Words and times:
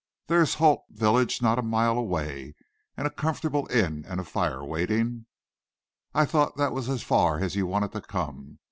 There's 0.25 0.55
Holt 0.55 0.85
village 0.89 1.43
not 1.43 1.59
a 1.59 1.61
mile 1.61 1.95
away, 1.95 2.55
and 2.97 3.05
a 3.05 3.11
comfortable 3.11 3.67
inn 3.69 4.03
and 4.07 4.19
a 4.19 4.23
fire 4.23 4.65
waiting. 4.65 5.27
I 6.15 6.25
thought 6.25 6.57
that 6.57 6.73
was 6.73 6.89
as 6.89 7.03
far 7.03 7.39
as 7.39 7.55
you 7.55 7.67
wanted 7.67 7.91
to 7.91 8.01
come. 8.01 8.57